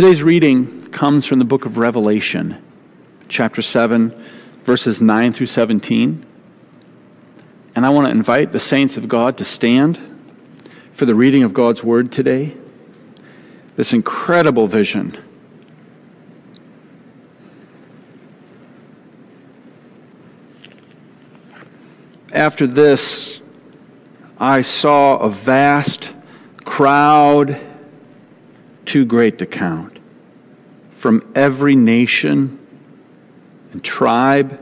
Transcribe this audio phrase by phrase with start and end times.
[0.00, 2.56] Today's reading comes from the book of Revelation,
[3.28, 4.14] chapter 7,
[4.60, 6.24] verses 9 through 17.
[7.76, 9.98] And I want to invite the saints of God to stand
[10.94, 12.56] for the reading of God's word today.
[13.76, 15.18] This incredible vision.
[22.32, 23.38] After this,
[24.38, 26.08] I saw a vast
[26.64, 27.60] crowd,
[28.84, 29.98] too great to count,
[30.96, 32.58] from every nation
[33.72, 34.60] and tribe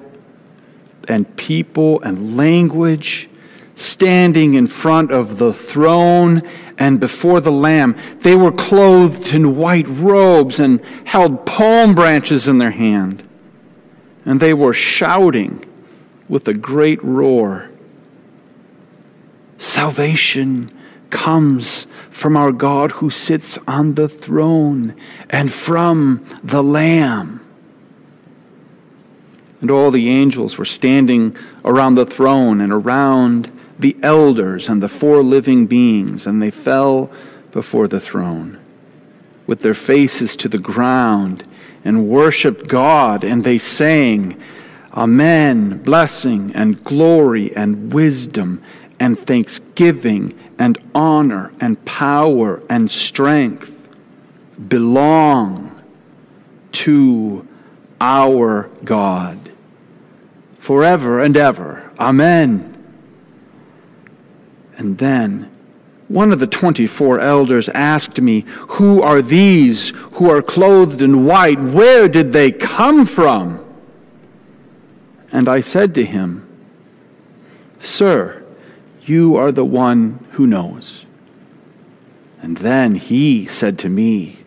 [1.08, 3.28] and people and language
[3.74, 6.42] standing in front of the throne
[6.78, 7.96] and before the Lamb.
[8.20, 13.22] They were clothed in white robes and held palm branches in their hand.
[14.24, 15.64] And they were shouting
[16.28, 17.70] with a great roar
[19.58, 20.70] Salvation
[21.10, 24.94] comes from our God who sits on the throne
[25.30, 27.44] and from the Lamb.
[29.60, 34.88] And all the angels were standing around the throne and around the elders and the
[34.88, 37.10] four living beings, and they fell
[37.52, 38.58] before the throne
[39.46, 41.48] with their faces to the ground
[41.84, 44.40] and worshiped God, and they sang,
[44.92, 48.62] Amen, blessing and glory and wisdom
[49.00, 53.74] and thanksgiving and honor and power and strength
[54.68, 55.82] belong
[56.72, 57.46] to
[58.00, 59.38] our God
[60.58, 61.90] forever and ever.
[61.98, 62.74] Amen.
[64.76, 65.50] And then
[66.08, 71.60] one of the 24 elders asked me, Who are these who are clothed in white?
[71.60, 73.64] Where did they come from?
[75.30, 76.46] And I said to him,
[77.78, 78.37] Sir,
[79.08, 81.04] you are the one who knows.
[82.40, 84.38] And then he said to me,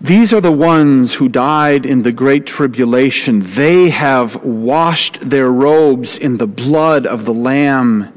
[0.00, 3.40] these are the ones who died in the great tribulation.
[3.42, 8.12] They have washed their robes in the blood of the Lamb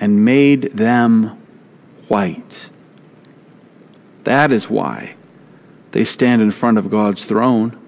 [0.00, 1.40] and made them
[2.08, 2.68] white.
[4.24, 5.14] That is why
[5.92, 7.78] they stand in front of God's throne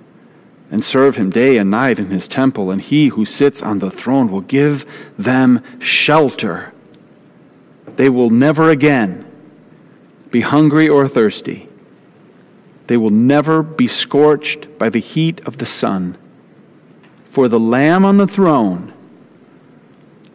[0.70, 3.90] and serve him day and night in his temple, and he who sits on the
[3.90, 4.84] throne will give
[5.18, 6.72] them shelter.
[7.96, 9.24] They will never again
[10.30, 11.68] be hungry or thirsty.
[12.86, 16.16] They will never be scorched by the heat of the sun,
[17.30, 18.92] for the Lamb on the throne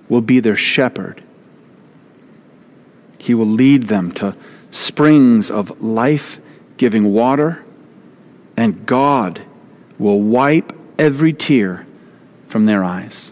[0.07, 1.21] will be their shepherd.
[3.17, 4.35] He will lead them to
[4.71, 6.39] springs of life
[6.77, 7.63] giving water,
[8.55, 9.41] and God
[9.99, 11.85] will wipe every tear
[12.47, 13.29] from their eyes.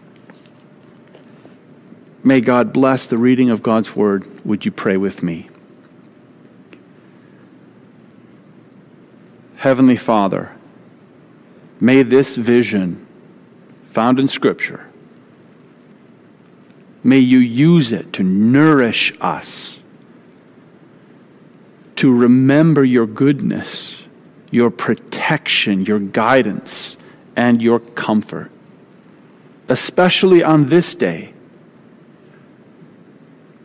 [2.23, 4.45] May God bless the reading of God's word.
[4.45, 5.49] Would you pray with me?
[9.55, 10.51] Heavenly Father,
[11.79, 13.07] may this vision
[13.87, 14.87] found in Scripture,
[17.03, 19.79] may you use it to nourish us,
[21.95, 23.97] to remember your goodness,
[24.51, 26.97] your protection, your guidance,
[27.35, 28.51] and your comfort,
[29.67, 31.33] especially on this day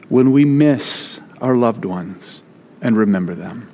[0.09, 2.43] when we miss our loved ones
[2.81, 3.71] and remember them.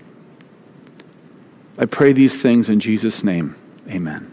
[1.78, 3.56] I pray these things in Jesus' name.
[3.90, 4.32] Amen.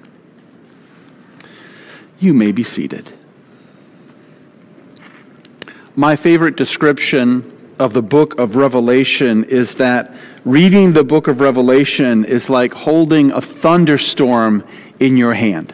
[2.19, 3.11] You may be seated.
[5.95, 10.13] My favorite description of the book of Revelation is that
[10.43, 14.63] reading the book of Revelation is like holding a thunderstorm
[14.99, 15.73] in your hand.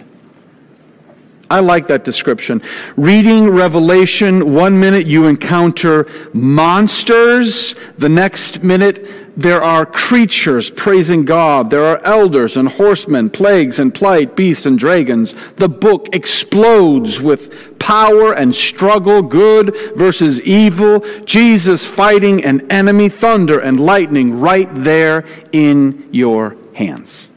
[1.52, 2.62] I like that description.
[2.96, 11.70] Reading Revelation, one minute you encounter monsters, the next minute there are creatures praising God.
[11.70, 15.34] There are elders and horsemen, plagues and plight, beasts and dragons.
[15.56, 23.60] The book explodes with power and struggle, good versus evil, Jesus fighting an enemy, thunder
[23.60, 27.28] and lightning right there in your hands.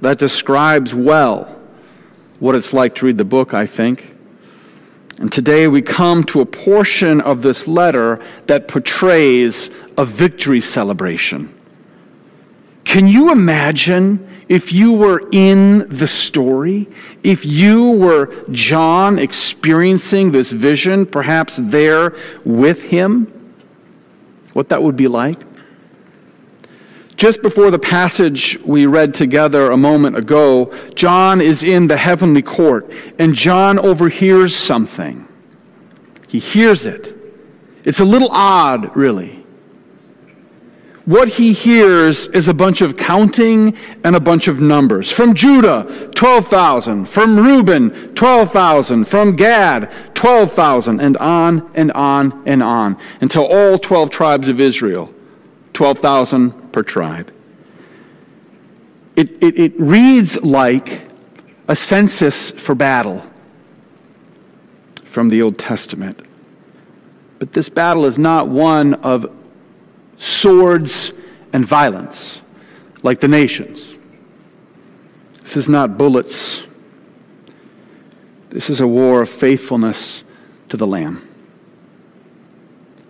[0.00, 1.55] That describes well
[2.38, 4.14] what it's like to read the book, I think.
[5.18, 11.52] And today we come to a portion of this letter that portrays a victory celebration.
[12.84, 16.88] Can you imagine if you were in the story?
[17.24, 23.32] If you were John experiencing this vision, perhaps there with him?
[24.52, 25.45] What that would be like?
[27.16, 32.42] Just before the passage we read together a moment ago, John is in the heavenly
[32.42, 35.26] court, and John overhears something.
[36.28, 37.16] He hears it.
[37.84, 39.44] It's a little odd, really.
[41.06, 45.10] what he hears is a bunch of counting and a bunch of numbers.
[45.10, 47.06] From Judah, 12,000.
[47.06, 49.04] From Reuben, 12,000.
[49.06, 51.00] From Gad, 12,000.
[51.00, 55.14] And on and on and on until all 12 tribes of Israel,
[55.72, 57.32] 12,000 per tribe.
[59.16, 61.08] It, it, it reads like
[61.68, 63.24] a census for battle
[65.02, 66.20] from the Old Testament.
[67.38, 69.24] But this battle is not one of
[70.18, 71.14] swords
[71.54, 72.42] and violence
[73.02, 73.96] like the nations.
[75.40, 76.62] This is not bullets.
[78.50, 80.24] This is a war of faithfulness
[80.68, 81.26] to the Lamb,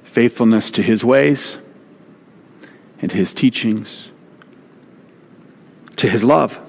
[0.05, 1.59] faithfulness to his ways
[3.01, 4.09] and his teachings,
[5.97, 6.61] to his love.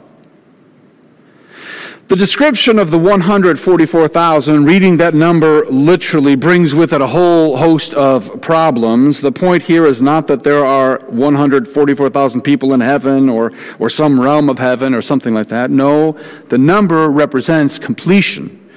[2.08, 7.94] The description of the 144,000, reading that number literally, brings with it a whole host
[7.96, 9.20] of problems.
[9.20, 14.18] The point here is not that there are 144,000 people in heaven or, or some
[14.18, 15.70] realm of heaven or something like that.
[15.70, 16.14] No,
[16.48, 18.70] the number represents completion.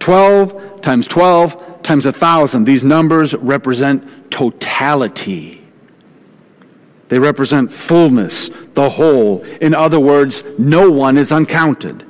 [0.00, 2.64] 12 times 12 times 1,000.
[2.64, 5.63] These numbers represent totality.
[7.08, 9.42] They represent fullness, the whole.
[9.60, 12.06] In other words, no one is uncounted.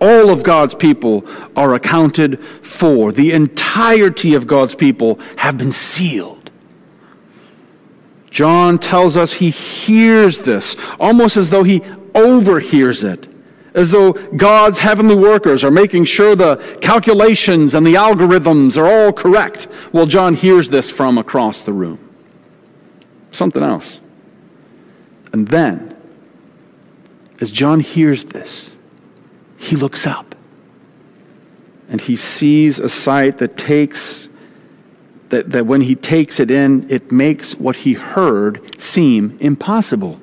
[0.00, 3.12] All of God's people are accounted for.
[3.12, 6.50] The entirety of God's people have been sealed.
[8.30, 11.82] John tells us he hears this, almost as though he
[12.14, 13.26] overhears it,
[13.74, 19.12] as though God's heavenly workers are making sure the calculations and the algorithms are all
[19.12, 19.66] correct.
[19.92, 21.98] Well, John hears this from across the room.
[23.32, 23.98] Something else.
[25.38, 25.96] And then,
[27.40, 28.70] as John hears this,
[29.56, 30.34] he looks up.
[31.88, 34.28] And he sees a sight that takes
[35.28, 40.20] that, that when he takes it in it makes what he heard seem impossible.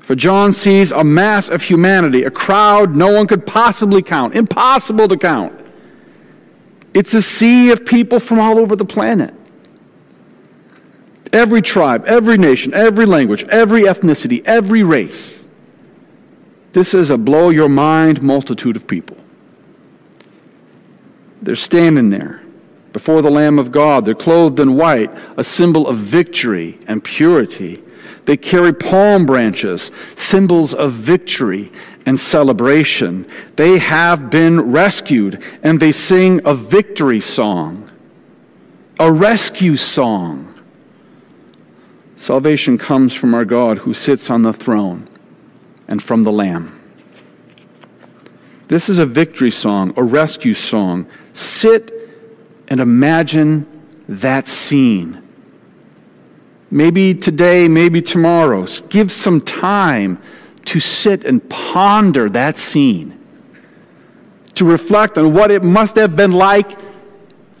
[0.00, 5.08] For john sees a mass of humanity a crowd no one could possibly count impossible
[5.08, 5.58] to count.
[6.92, 9.32] It's a sea of people from all over the planet
[11.32, 15.36] every tribe every nation every language every ethnicity every race
[16.76, 19.16] this is a blow your mind multitude of people.
[21.40, 22.42] They're standing there
[22.92, 24.04] before the Lamb of God.
[24.04, 27.82] They're clothed in white, a symbol of victory and purity.
[28.26, 31.72] They carry palm branches, symbols of victory
[32.04, 33.26] and celebration.
[33.56, 37.90] They have been rescued, and they sing a victory song,
[39.00, 40.55] a rescue song.
[42.16, 45.08] Salvation comes from our God who sits on the throne
[45.86, 46.72] and from the Lamb.
[48.68, 51.06] This is a victory song, a rescue song.
[51.34, 51.92] Sit
[52.68, 53.66] and imagine
[54.08, 55.22] that scene.
[56.70, 58.66] Maybe today, maybe tomorrow.
[58.88, 60.20] Give some time
[60.64, 63.16] to sit and ponder that scene,
[64.56, 66.76] to reflect on what it must have been like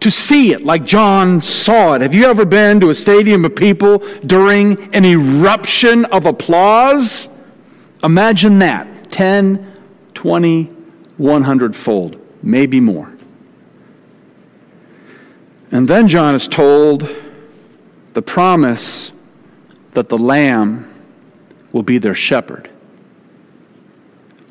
[0.06, 2.00] to see it like John saw it.
[2.00, 7.28] Have you ever been to a stadium of people during an eruption of applause?
[8.04, 9.72] Imagine that 10,
[10.14, 10.62] 20,
[11.16, 13.12] 100 fold, maybe more.
[15.72, 17.12] And then John is told
[18.14, 19.10] the promise
[19.94, 20.94] that the Lamb
[21.72, 22.70] will be their shepherd,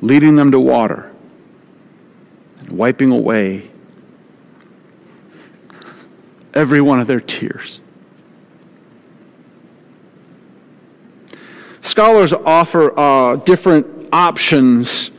[0.01, 1.10] leading them to water
[2.60, 3.72] and wiping away
[6.55, 7.81] every one of their tears.
[11.81, 15.12] Scholars offer uh, different options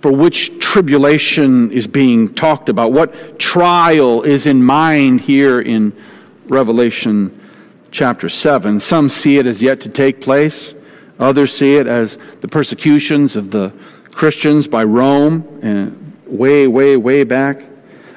[0.00, 5.92] for which tribulation is being talked about, what trial is in mind here in
[6.46, 7.42] Revelation
[7.90, 8.78] chapter 7.
[8.78, 10.74] Some see it as yet to take place,
[11.18, 13.72] others see it as the persecutions of the
[14.12, 17.62] Christians by Rome, and way, way, way back.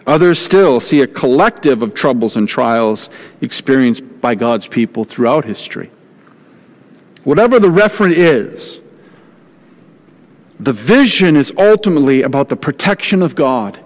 [0.09, 3.11] Others still see a collective of troubles and trials
[3.41, 5.91] experienced by God's people throughout history.
[7.23, 8.79] Whatever the referent is,
[10.59, 13.77] the vision is ultimately about the protection of God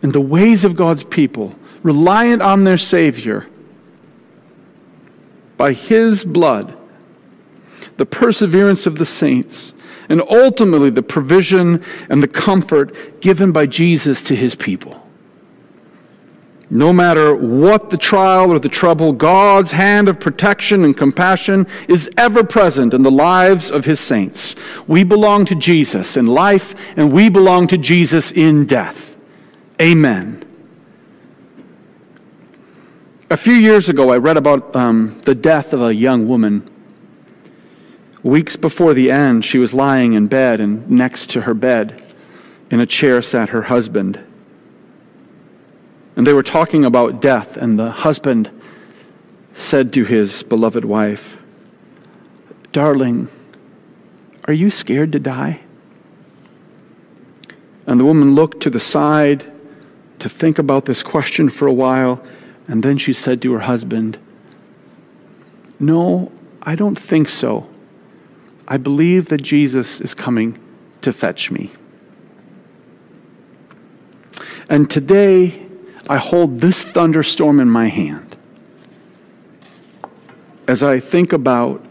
[0.00, 3.46] and the ways of God's people, reliant on their Savior.
[5.58, 6.74] By His blood,
[7.98, 9.74] the perseverance of the saints,
[10.08, 15.05] and ultimately the provision and the comfort given by Jesus to His people.
[16.68, 22.10] No matter what the trial or the trouble, God's hand of protection and compassion is
[22.16, 24.56] ever present in the lives of his saints.
[24.88, 29.16] We belong to Jesus in life, and we belong to Jesus in death.
[29.80, 30.42] Amen.
[33.30, 36.68] A few years ago, I read about um, the death of a young woman
[38.26, 42.04] Weeks before the end, she was lying in bed, and next to her bed,
[42.72, 44.18] in a chair, sat her husband.
[46.16, 48.50] And they were talking about death, and the husband
[49.52, 51.36] said to his beloved wife,
[52.72, 53.28] Darling,
[54.46, 55.60] are you scared to die?
[57.86, 59.50] And the woman looked to the side
[60.18, 62.24] to think about this question for a while,
[62.66, 64.18] and then she said to her husband,
[65.78, 66.32] No,
[66.62, 67.68] I don't think so.
[68.66, 70.58] I believe that Jesus is coming
[71.02, 71.70] to fetch me.
[74.68, 75.65] And today,
[76.08, 78.36] I hold this thunderstorm in my hand
[80.68, 81.84] as I think about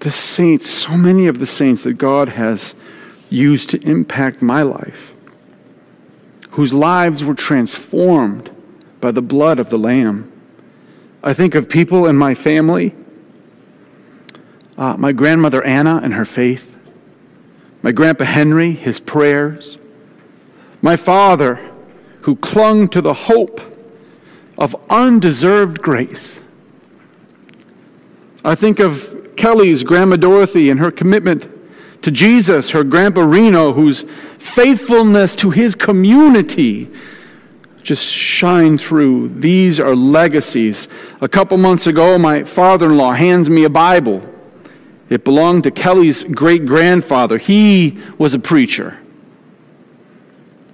[0.00, 2.74] the saints, so many of the saints that God has
[3.30, 5.12] used to impact my life,
[6.50, 8.54] whose lives were transformed
[9.00, 10.30] by the blood of the Lamb.
[11.22, 12.94] I think of people in my family
[14.76, 16.73] uh, my grandmother Anna and her faith,
[17.84, 19.76] my grandpa Henry, his prayers,
[20.80, 21.60] my father
[22.22, 23.60] who clung to the hope
[24.56, 26.40] of undeserved grace.
[28.42, 31.46] I think of Kelly's grandma Dorothy and her commitment
[32.00, 34.06] to Jesus, her grandpa Reno, whose
[34.38, 36.90] faithfulness to his community
[37.82, 39.28] just shine through.
[39.28, 40.88] These are legacies.
[41.20, 44.33] A couple months ago, my father in law hands me a Bible.
[45.10, 47.38] It belonged to Kelly's great grandfather.
[47.38, 48.98] He was a preacher.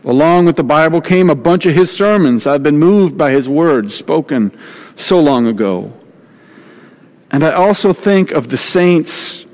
[0.05, 2.47] Along with the Bible came a bunch of his sermons.
[2.47, 4.57] I've been moved by his words spoken
[4.97, 5.93] so long ago.
[7.31, 9.45] And I also think of the saints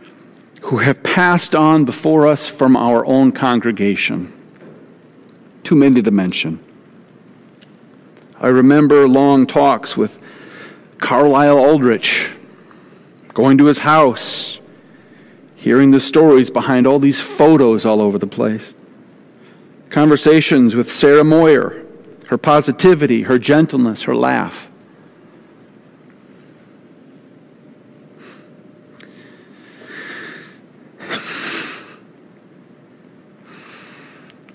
[0.62, 4.32] who have passed on before us from our own congregation.
[5.64, 6.62] Too many to mention.
[8.38, 10.18] I remember long talks with
[10.98, 12.30] Carlisle Aldrich,
[13.34, 14.60] going to his house,
[15.56, 18.72] hearing the stories behind all these photos all over the place.
[19.88, 21.84] Conversations with Sarah Moyer,
[22.28, 24.68] her positivity, her gentleness, her laugh.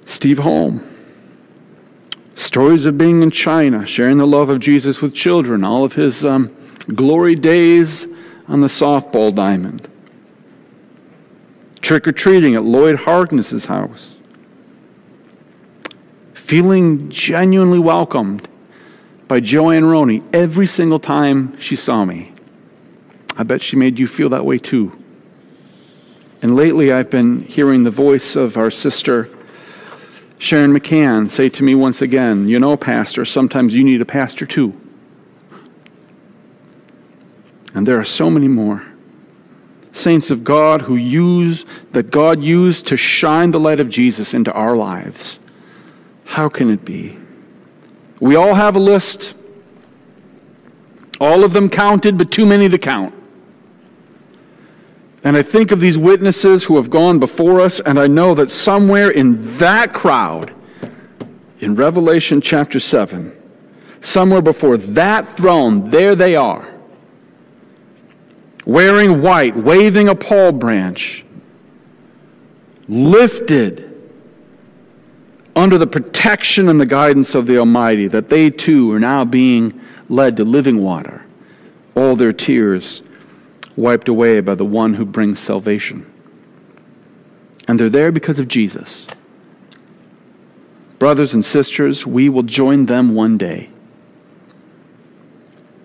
[0.05, 0.87] Steve Holm.
[2.35, 6.23] Stories of being in China, sharing the love of Jesus with children, all of his
[6.23, 6.55] um,
[6.93, 8.05] glory days
[8.47, 9.90] on the softball diamond
[11.81, 14.15] trick or treating at Lloyd Harkness's house,
[16.33, 18.47] feeling genuinely welcomed
[19.27, 22.33] by Joanne Roney every single time she saw me.
[23.37, 24.97] I bet she made you feel that way too.
[26.41, 29.29] And lately, I've been hearing the voice of our sister
[30.41, 34.47] Sharon McCann say to me once again, You know, Pastor, sometimes you need a pastor
[34.47, 34.73] too.
[37.75, 38.83] And there are so many more
[39.93, 44.51] saints of God who use, that God used to shine the light of Jesus into
[44.53, 45.39] our lives.
[46.25, 47.17] How can it be?
[48.19, 49.33] We all have a list.
[51.19, 53.13] All of them counted, but too many to count.
[55.23, 58.49] And I think of these witnesses who have gone before us, and I know that
[58.49, 60.53] somewhere in that crowd,
[61.59, 63.31] in Revelation chapter 7,
[64.01, 66.70] somewhere before that throne, there they are
[68.65, 71.25] wearing white, waving a palm branch,
[72.87, 73.87] lifted
[75.55, 79.81] under the protection and the guidance of the Almighty, that they too are now being
[80.09, 81.25] led to living water,
[81.95, 83.01] all their tears
[83.75, 86.05] wiped away by the one who brings salvation.
[87.67, 89.07] And they're there because of Jesus.
[90.99, 93.70] Brothers and sisters, we will join them one day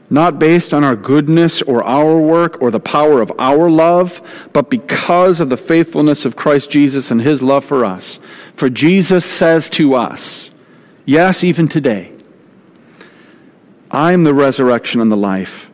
[0.08, 4.22] not based on our goodness or our work or the power of our love,
[4.52, 8.18] but because of the faithfulness of Christ Jesus and his love for us.
[8.54, 10.50] For Jesus says to us,
[11.04, 12.12] yes, even today,
[13.90, 15.70] I am the resurrection and the life,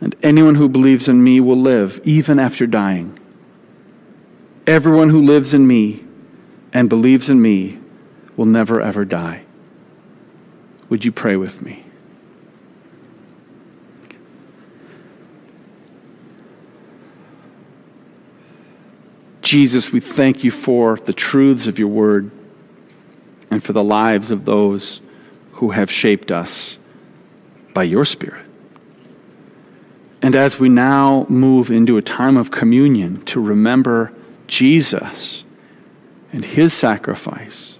[0.00, 3.18] and anyone who believes in me will live even after dying.
[4.66, 6.04] Everyone who lives in me
[6.72, 7.78] and believes in me
[8.36, 9.44] will never ever die.
[10.88, 11.81] Would you pray with me?
[19.52, 22.30] Jesus, we thank you for the truths of your word
[23.50, 25.02] and for the lives of those
[25.52, 26.78] who have shaped us
[27.74, 28.46] by your Spirit.
[30.22, 34.14] And as we now move into a time of communion to remember
[34.46, 35.44] Jesus
[36.32, 37.74] and his sacrifice,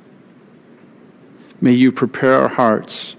[1.58, 3.16] may you prepare our hearts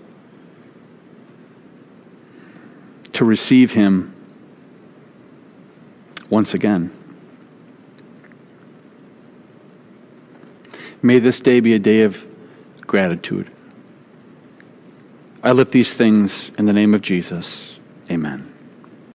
[3.13, 4.13] to receive him
[6.29, 6.91] once again.
[11.03, 12.25] May this day be a day of
[12.81, 13.51] gratitude.
[15.43, 17.77] I lift these things in the name of Jesus.
[18.09, 18.52] Amen.